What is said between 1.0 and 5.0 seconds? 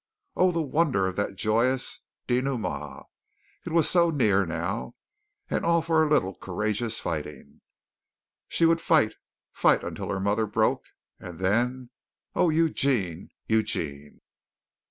of that joyous dénouement. It was so near now,